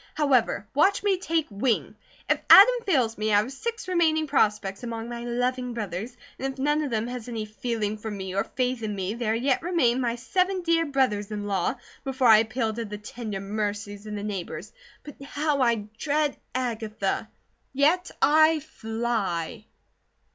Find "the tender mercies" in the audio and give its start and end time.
12.85-14.07